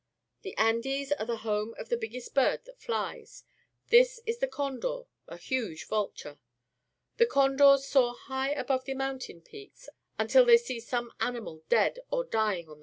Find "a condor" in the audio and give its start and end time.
12.63-12.75